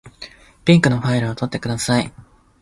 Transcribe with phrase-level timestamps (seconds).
[0.65, 2.11] ピンクのファイルを取ってください。